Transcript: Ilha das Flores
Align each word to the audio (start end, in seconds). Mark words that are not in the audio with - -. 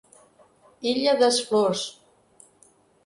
Ilha 0.93 1.13
das 1.19 1.39
Flores 1.41 1.85